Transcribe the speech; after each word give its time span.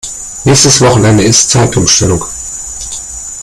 Nächstes 0.45 0.81
Wochenende 0.81 1.23
ist 1.25 1.51
Zeitumstellung. 1.51 2.25